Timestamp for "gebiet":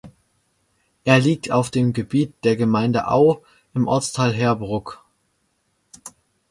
1.93-2.33